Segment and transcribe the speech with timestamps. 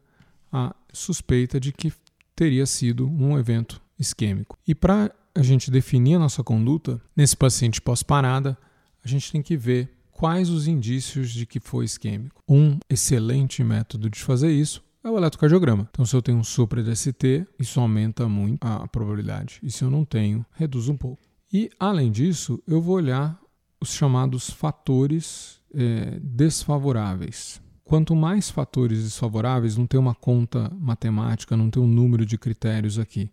[0.51, 1.93] a suspeita de que
[2.35, 4.57] teria sido um evento isquêmico.
[4.67, 8.57] E para a gente definir a nossa conduta nesse paciente pós-parada,
[9.01, 12.43] a gente tem que ver quais os indícios de que foi isquêmico.
[12.49, 15.87] Um excelente método de fazer isso é o eletrocardiograma.
[15.91, 19.59] Então, se eu tenho um supra de ST, isso aumenta muito a probabilidade.
[19.63, 21.21] E se eu não tenho, reduz um pouco.
[21.51, 23.39] E, além disso, eu vou olhar
[23.79, 27.61] os chamados fatores é, desfavoráveis.
[27.83, 32.97] Quanto mais fatores desfavoráveis, não tem uma conta matemática, não tem um número de critérios
[32.97, 33.29] aqui.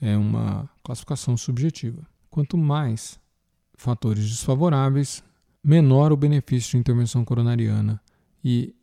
[0.00, 2.02] É uma classificação subjetiva.
[2.28, 3.18] Quanto mais
[3.76, 5.22] fatores desfavoráveis,
[5.62, 8.00] menor o benefício de intervenção coronariana.
[8.44, 8.74] E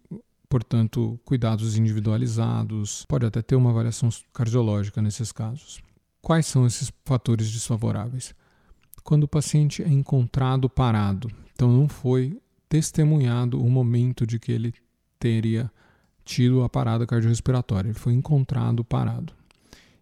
[0.52, 5.82] portanto, cuidados individualizados, pode até ter uma avaliação cardiológica nesses casos.
[6.22, 8.36] Quais são esses fatores desfavoráveis?
[9.02, 14.74] Quando o paciente é encontrado parado, então não foi testemunhado o momento de que ele
[15.18, 15.72] teria
[16.26, 19.34] tido a parada cardiorrespiratória, ele foi encontrado parado.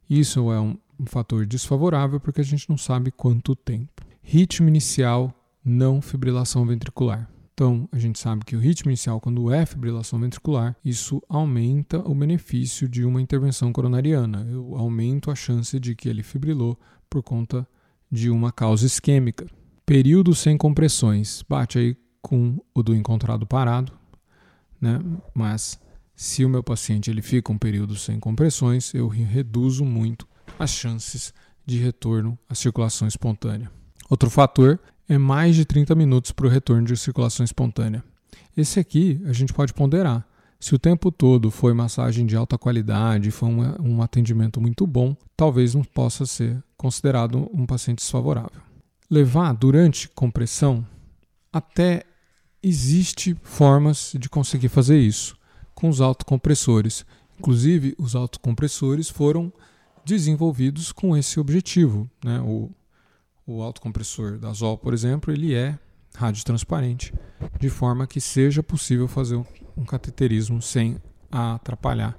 [0.09, 4.04] Isso é um fator desfavorável porque a gente não sabe quanto tempo.
[4.23, 5.32] Ritmo inicial,
[5.64, 7.30] não fibrilação ventricular.
[7.59, 12.15] Então, a gente sabe que o ritmo inicial, quando é fibrilação ventricular, isso aumenta o
[12.15, 14.47] benefício de uma intervenção coronariana.
[14.49, 17.67] Eu aumento a chance de que ele fibrilou por conta
[18.09, 19.45] de uma causa isquêmica.
[19.86, 21.43] Período sem compressões.
[21.49, 23.91] Bate aí com o do encontrado parado,
[24.80, 24.97] né?
[25.33, 25.77] Mas
[26.15, 30.26] se o meu paciente ele fica um período sem compressões, eu reduzo muito
[30.58, 31.33] as chances
[31.65, 33.70] de retorno à circulação espontânea.
[34.09, 38.03] Outro fator é mais de 30 minutos para o retorno de circulação espontânea.
[38.55, 40.23] Esse aqui a gente pode ponderar.
[40.59, 45.15] Se o tempo todo foi massagem de alta qualidade, foi um, um atendimento muito bom,
[45.36, 48.61] talvez não possa ser considerado um paciente desfavorável.
[49.09, 50.86] Levar durante compressão,
[51.52, 52.03] até
[52.61, 55.36] existe formas de conseguir fazer isso
[55.73, 57.05] com os autocompressores.
[57.39, 59.52] Inclusive, os autocompressores foram
[60.05, 62.09] desenvolvidos com esse objetivo.
[62.23, 62.39] Né?
[62.41, 62.70] O
[63.49, 65.77] o autocompressor da Zol, por exemplo, ele é
[66.15, 67.14] radiotransparente,
[67.60, 69.43] de forma que seja possível fazer
[69.76, 70.98] um cateterismo sem
[71.32, 72.17] atrapalhar.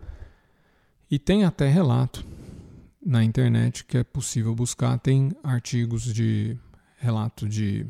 [1.11, 2.25] E tem até relato
[3.05, 6.59] na internet que é possível buscar, tem artigos de
[6.97, 7.87] relato de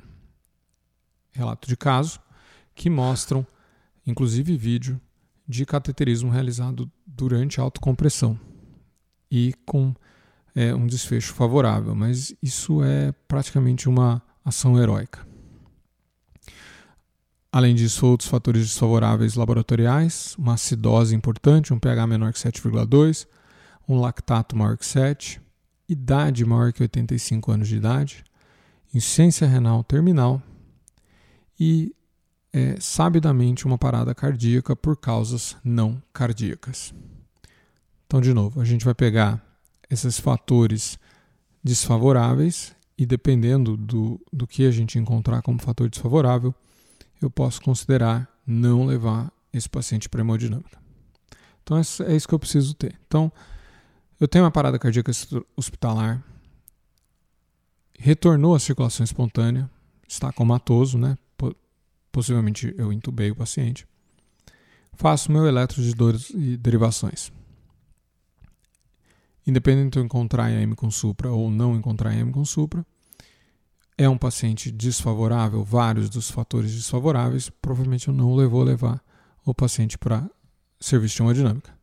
[1.32, 2.20] relato de caso
[2.74, 3.46] que mostram
[4.06, 5.00] inclusive vídeo
[5.46, 8.38] de cateterismo realizado durante autocompressão
[9.30, 9.94] e com
[10.60, 15.26] é, um desfecho favorável, mas isso é praticamente uma ação heróica.
[17.50, 23.26] Além disso, outros fatores desfavoráveis laboratoriais, uma acidose importante, um pH menor que 7,2,
[23.88, 25.40] um lactato maior que 7,
[25.88, 28.22] idade maior que 85 anos de idade,
[28.94, 30.42] insuficiência renal terminal
[31.58, 31.96] e,
[32.52, 36.92] é, sabidamente, uma parada cardíaca por causas não cardíacas.
[38.06, 39.49] Então, de novo, a gente vai pegar
[39.90, 40.98] esses fatores
[41.62, 46.54] desfavoráveis e dependendo do, do que a gente encontrar como fator desfavorável,
[47.20, 50.78] eu posso considerar não levar esse paciente para hemodinâmica.
[51.62, 52.98] Então é isso que eu preciso ter.
[53.06, 53.32] Então,
[54.18, 55.12] eu tenho uma parada cardíaca
[55.56, 56.22] hospitalar,
[57.98, 59.70] retornou à circulação espontânea,
[60.06, 61.16] está comatoso, né?
[62.12, 63.86] Possivelmente eu intubei o paciente.
[64.94, 67.32] Faço meu eletro de dores e derivações.
[69.46, 72.84] Independente de eu encontrar IAM com supra ou não encontrar IAM com supra,
[73.96, 79.02] é um paciente desfavorável, vários dos fatores desfavoráveis, provavelmente eu não vou levar
[79.44, 80.28] o paciente para
[80.80, 81.78] serviço de hemodinâmica.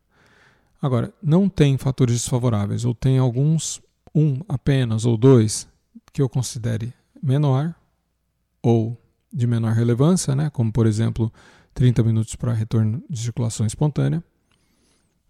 [0.82, 3.80] Agora, não tem fatores desfavoráveis, ou tem alguns,
[4.14, 5.68] um apenas ou dois,
[6.12, 7.74] que eu considere menor
[8.62, 9.00] ou
[9.32, 10.50] de menor relevância, né?
[10.50, 11.32] como por exemplo
[11.74, 14.22] 30 minutos para retorno de circulação espontânea,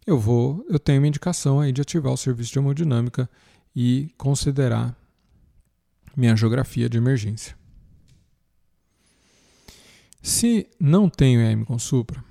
[0.09, 3.29] eu vou, eu tenho uma indicação aí de ativar o serviço de hemodinâmica
[3.77, 4.97] e considerar
[6.17, 7.55] minha geografia de emergência.
[10.23, 12.25] Se não tenho EM com supra,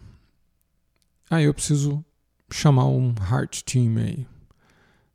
[1.29, 2.03] aí eu preciso
[2.51, 4.25] chamar um heart team aí,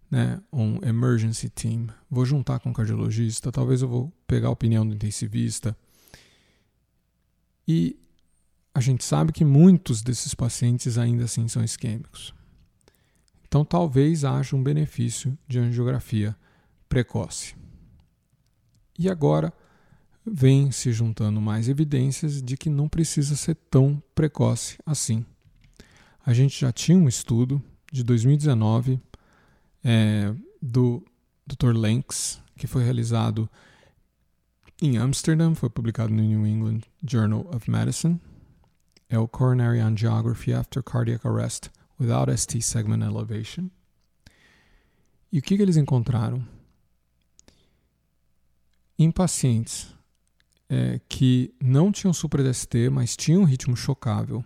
[0.09, 0.41] né?
[0.53, 1.89] um emergency team.
[2.09, 5.77] Vou juntar com o cardiologista, talvez eu vou pegar a opinião do intensivista.
[7.67, 7.99] E
[8.73, 12.33] a gente sabe que muitos desses pacientes ainda assim são isquêmicos.
[13.53, 16.35] Então talvez haja um benefício de angiografia
[16.89, 17.55] precoce.
[18.99, 19.53] E agora
[20.25, 25.23] vem se juntando mais evidências de que não precisa ser tão precoce assim.
[26.25, 27.63] A gente já tinha um estudo
[27.93, 28.99] de 2019
[29.85, 31.05] é, do
[31.47, 31.77] Dr.
[31.77, 33.47] Lenks, que foi realizado
[34.81, 38.19] em Amsterdam, foi publicado no New England Journal of Medicine.
[39.11, 41.69] É o Coronary Angiography After Cardiac Arrest
[42.03, 43.71] Without ST Segment Elevation.
[45.31, 46.47] E o que, que eles encontraram?
[48.99, 49.95] Em pacientes
[50.69, 54.45] é, que não tinham supra-DST, mas tinham um ritmo chocável,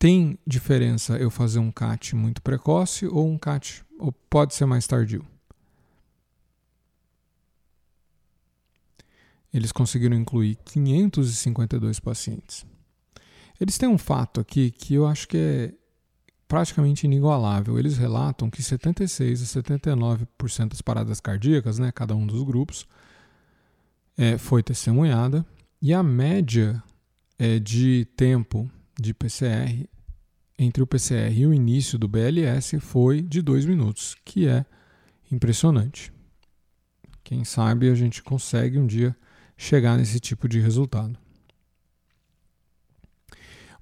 [0.00, 4.86] Tem diferença eu fazer um CAT muito precoce ou um CAT ou pode ser mais
[4.86, 5.22] tardio?
[9.52, 12.64] Eles conseguiram incluir 552 pacientes.
[13.60, 15.74] Eles têm um fato aqui que eu acho que é
[16.48, 17.78] praticamente inigualável.
[17.78, 22.86] Eles relatam que 76 a 79% das paradas cardíacas, né, cada um dos grupos,
[24.16, 25.44] é, foi testemunhada
[25.80, 26.82] e a média
[27.38, 29.88] é, de tempo de PCR
[30.58, 34.66] entre o PCR e o início do BLS foi de 2 minutos, que é
[35.32, 36.12] impressionante.
[37.24, 39.16] Quem sabe a gente consegue um dia
[39.56, 41.18] chegar nesse tipo de resultado.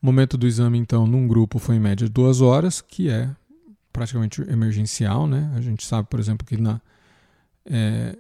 [0.01, 3.35] O momento do exame, então, num grupo foi em média duas horas, que é
[3.93, 5.53] praticamente emergencial, né?
[5.57, 6.81] A gente sabe, por exemplo, que na
[7.65, 8.17] é,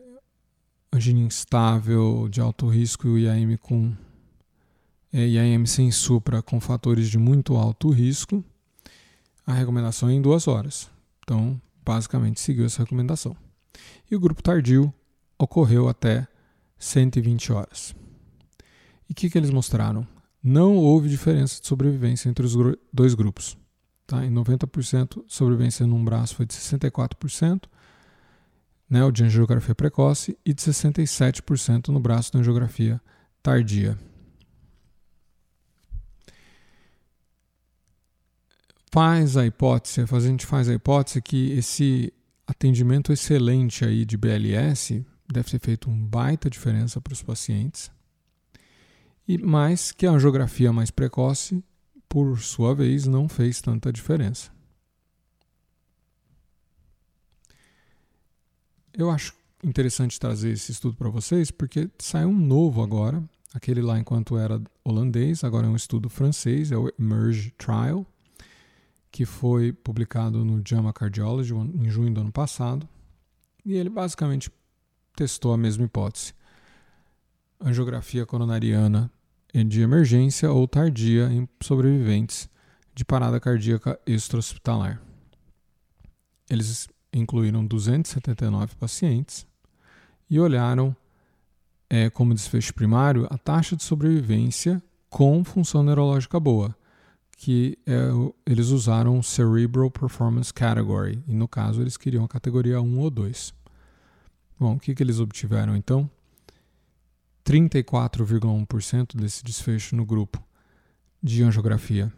[0.92, 3.94] angina instável de alto risco e o IAM com
[5.12, 8.44] é, e a IMC em supra com fatores de muito alto risco,
[9.46, 10.90] a recomendação é em duas horas.
[11.22, 13.36] Então, basicamente, seguiu essa recomendação.
[14.10, 14.92] E o grupo tardio
[15.38, 16.26] ocorreu até
[16.78, 17.94] 120 horas.
[19.08, 20.06] E o que, que eles mostraram?
[20.42, 22.54] Não houve diferença de sobrevivência entre os
[22.92, 23.56] dois grupos.
[24.06, 24.24] Tá?
[24.24, 27.64] Em 90%, sobrevivência num braço foi de 64%,
[28.88, 33.00] né, o de angiografia precoce, e de 67% no braço da angiografia
[33.42, 33.98] tardia.
[38.90, 42.12] faz a hipótese, a gente faz a hipótese que esse
[42.46, 47.90] atendimento excelente aí de BLS deve ter feito uma baita diferença para os pacientes,
[49.28, 51.62] e mais que a angiografia mais precoce,
[52.08, 54.50] por sua vez, não fez tanta diferença.
[58.94, 63.22] Eu acho interessante trazer esse estudo para vocês porque saiu um novo agora,
[63.52, 68.06] aquele lá enquanto era holandês, agora é um estudo francês, é o Emerge Trial
[69.10, 72.88] que foi publicado no JAMA Cardiology em junho do ano passado,
[73.64, 74.50] e ele basicamente
[75.16, 76.34] testou a mesma hipótese.
[77.60, 79.10] Angiografia coronariana
[79.52, 82.48] de emergência ou tardia em sobreviventes
[82.94, 85.00] de parada cardíaca extra-hospitalar.
[86.50, 89.46] Eles incluíram 279 pacientes
[90.28, 90.94] e olharam
[91.88, 96.76] é, como desfecho primário a taxa de sobrevivência com função neurológica boa
[97.38, 98.08] que é,
[98.44, 103.08] eles usaram o Cerebral Performance Category, e no caso eles queriam a categoria 1 ou
[103.08, 103.54] 2.
[104.58, 106.10] Bom, o que, que eles obtiveram então?
[107.48, 110.38] 34,1% desse desfecho no grupo
[111.22, 112.12] de angiografia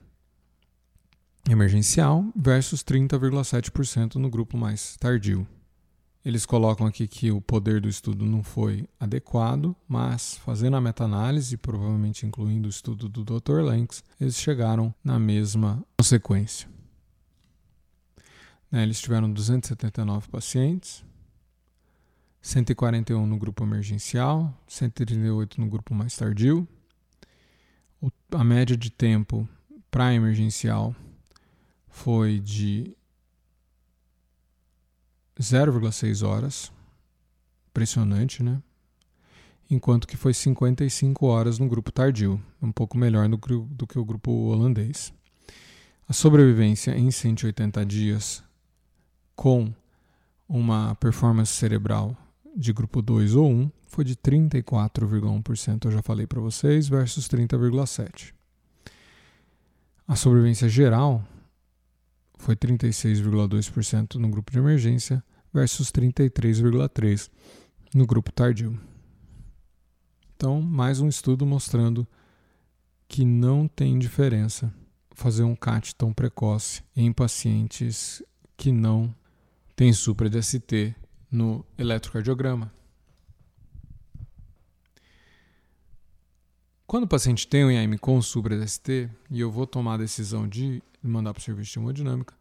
[1.49, 5.47] emergencial versus 30,7% no grupo mais tardio.
[6.25, 11.57] Eles colocam aqui que o poder do estudo não foi adequado, mas fazendo a meta-análise,
[11.57, 13.63] provavelmente incluindo o estudo do Dr.
[13.63, 16.69] Lenks, eles chegaram na mesma consequência.
[18.69, 21.05] Né, eles tiveram 279 pacientes,
[22.42, 26.66] 141 no grupo emergencial, 138 no grupo mais tardio.
[28.32, 29.47] a média de tempo
[29.90, 30.94] para emergencial
[31.88, 32.97] foi de
[35.38, 36.73] 0,6 horas.
[37.68, 38.62] Impressionante, né?
[39.70, 44.04] Enquanto que foi 55 horas no grupo tardio, um pouco melhor do, do que o
[44.04, 45.12] grupo holandês.
[46.09, 48.42] A sobrevivência em 180 dias
[49.37, 49.73] com
[50.49, 52.16] uma performance cerebral
[52.61, 58.35] de grupo 2 ou 1 foi de 34,1%, eu já falei para vocês, versus 30,7%.
[60.07, 61.25] A sobrevivência geral
[62.37, 67.31] foi 36,2% no grupo de emergência versus 33,3%
[67.95, 68.79] no grupo tardio.
[70.37, 72.07] Então, mais um estudo mostrando
[73.09, 74.73] que não tem diferença
[75.12, 78.23] fazer um CAT tão precoce em pacientes
[78.57, 79.14] que não
[79.75, 80.95] têm supra de ST
[81.31, 82.73] no eletrocardiograma.
[86.87, 89.99] Quando o paciente tem um IAM com supra de ST e eu vou tomar a
[89.99, 92.35] decisão de mandar para o serviço de hemodinâmica,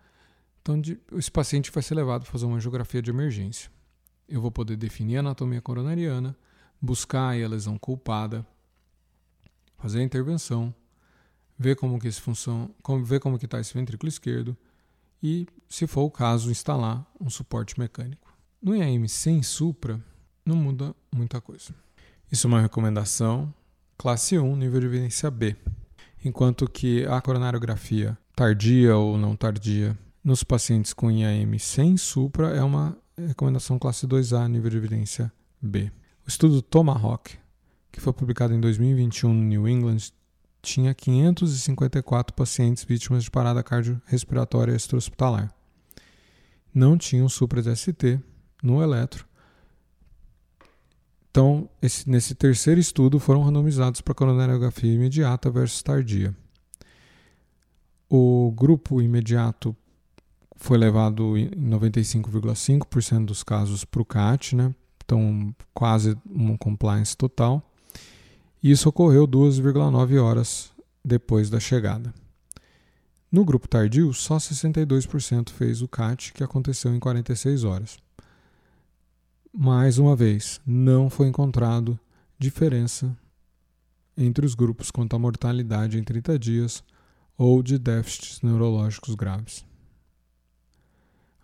[0.61, 3.69] então de, esse paciente vai ser levado para fazer uma angiografia de emergência.
[4.27, 6.35] Eu vou poder definir a anatomia coronariana,
[6.81, 8.45] buscar a lesão culpada,
[9.77, 10.73] fazer a intervenção,
[11.57, 14.57] ver como que esse função, como, ver como que está esse ventrículo esquerdo
[15.21, 18.28] e, se for o caso, instalar um suporte mecânico.
[18.61, 20.03] No IAM sem supra,
[20.45, 21.73] não muda muita coisa.
[22.29, 23.53] Isso é uma recomendação
[23.97, 25.55] classe 1, nível de evidência B.
[26.25, 32.61] Enquanto que a coronariografia tardia ou não tardia nos pacientes com IAM sem supra é
[32.61, 35.89] uma recomendação classe 2A, nível de evidência B.
[36.25, 37.37] O estudo Tomahawk,
[37.89, 40.11] que foi publicado em 2021 no New England,
[40.61, 45.49] tinha 554 pacientes vítimas de parada cardiorrespiratória extra-hospitalar.
[46.73, 48.19] Não tinham supra de ST
[48.61, 49.25] no eletro.
[51.31, 56.35] Então, esse, nesse terceiro estudo, foram randomizados para coronariografia imediata versus tardia.
[58.09, 59.75] O grupo imediato
[60.55, 64.73] foi levado em 95,5% dos casos para o CAT, né?
[65.05, 67.63] então quase um compliance total.
[68.61, 70.71] E isso ocorreu 2,9 horas
[71.03, 72.13] depois da chegada.
[73.31, 77.97] No grupo tardio, só 62% fez o CAT, que aconteceu em 46 horas.
[79.53, 81.99] Mais uma vez, não foi encontrado
[82.37, 83.17] diferença
[84.15, 86.83] entre os grupos quanto à mortalidade em 30 dias
[87.37, 89.65] ou de déficits neurológicos graves.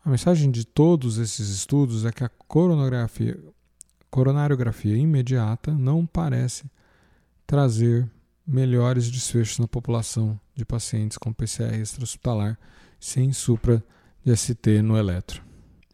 [0.03, 3.39] A mensagem de todos esses estudos é que a coronariografia,
[4.11, 6.69] coronariografia imediata não parece
[7.47, 8.07] trazer
[8.45, 12.59] melhores desfechos na população de pacientes com PCR extra-hospitalar
[12.99, 13.83] sem supra
[14.23, 15.43] de ST no eletro.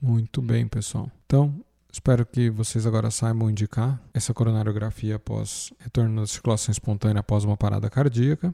[0.01, 1.09] Muito bem, pessoal.
[1.25, 7.43] Então, espero que vocês agora saibam indicar essa coronariografia após retorno da circulação espontânea após
[7.43, 8.53] uma parada cardíaca.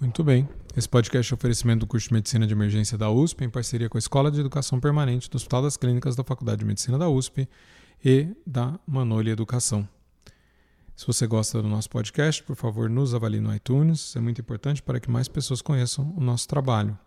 [0.00, 0.48] Muito bem.
[0.76, 3.96] Esse podcast é oferecimento do curso de Medicina de Emergência da USP, em parceria com
[3.96, 7.48] a Escola de Educação Permanente do Hospital das Clínicas da Faculdade de Medicina da USP
[8.04, 9.88] e da Manoli Educação.
[10.96, 14.14] Se você gosta do nosso podcast, por favor, nos avalie no iTunes.
[14.14, 16.98] É muito importante para que mais pessoas conheçam o nosso trabalho.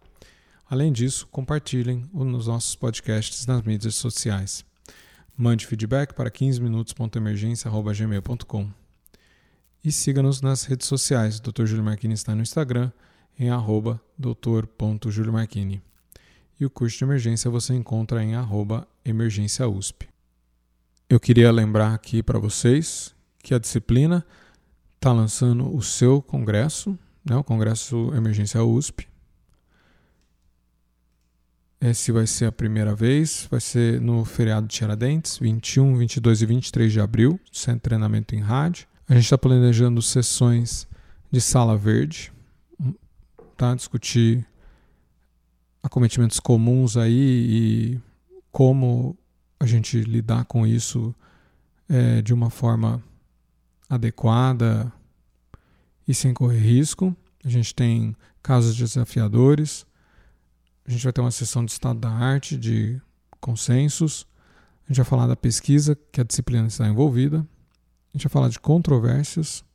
[0.70, 4.66] Além disso, compartilhem os nossos podcasts nas mídias sociais.
[5.36, 8.70] Mande feedback para 15minutos.emergência.gmail.com
[9.82, 11.40] E siga-nos nas redes sociais.
[11.40, 11.66] Dr.
[11.66, 12.92] Júlio Marquini está no Instagram
[13.40, 15.82] em arroba doutor.juliomarquini.
[16.60, 20.04] E o curso de emergência você encontra em arroba emergênciausp.
[21.10, 24.26] Eu queria lembrar aqui para vocês que a disciplina
[24.96, 29.08] está lançando o seu congresso, né, o Congresso Emergência USP.
[31.80, 36.46] Esse vai ser a primeira vez, vai ser no feriado de Tiradentes, 21, 22 e
[36.46, 38.88] 23 de abril, de treinamento em rádio.
[39.08, 40.88] A gente está planejando sessões
[41.32, 42.32] de sala verde,
[43.56, 43.74] tá?
[43.74, 44.46] discutir
[45.82, 48.02] acometimentos comuns aí e
[48.52, 49.18] como
[49.60, 51.16] a gente lidar com isso
[51.88, 53.02] é, de uma forma
[53.90, 54.92] adequada
[56.08, 57.16] e sem correr risco.
[57.46, 59.87] A gente tem casos desafiadores.
[60.88, 63.00] A gente vai ter uma sessão de estado da arte, de
[63.42, 64.26] consensos.
[64.86, 67.40] A gente vai falar da pesquisa que a disciplina está envolvida.
[67.40, 69.66] A gente vai falar de controvérsias.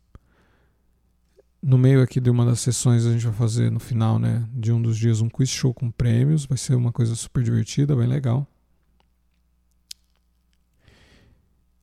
[1.62, 4.72] No meio aqui de uma das sessões, a gente vai fazer no final né, de
[4.72, 6.46] um dos dias um quiz show com prêmios.
[6.46, 8.46] Vai ser uma coisa super divertida, bem legal.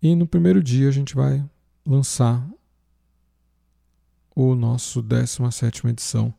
[0.02, 1.48] E no primeiro dia a gente vai
[1.86, 2.50] lançar
[4.36, 6.34] o nosso 17 edição